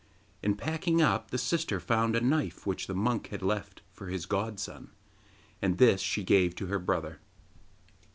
In 0.41 0.55
packing 0.55 0.99
up, 0.99 1.29
the 1.29 1.37
sister 1.37 1.79
found 1.79 2.15
a 2.15 2.21
knife 2.21 2.65
which 2.65 2.87
the 2.87 2.95
monk 2.95 3.27
had 3.27 3.43
left 3.43 3.83
for 3.93 4.07
his 4.07 4.25
godson, 4.25 4.89
and 5.61 5.77
this 5.77 6.01
she 6.01 6.23
gave 6.23 6.55
to 6.55 6.65
her 6.65 6.79
brother. 6.79 7.19